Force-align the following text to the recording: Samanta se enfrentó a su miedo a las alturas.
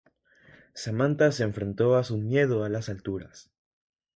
Samanta 0.73 1.31
se 1.31 1.43
enfrentó 1.43 1.95
a 1.95 2.03
su 2.03 2.17
miedo 2.17 2.63
a 2.63 2.69
las 2.69 2.89
alturas. 2.89 3.51